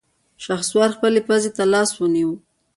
[0.43, 2.31] شهسوار خپلې پزې ته لاس ونيو.